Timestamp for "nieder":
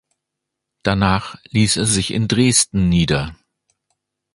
2.89-3.35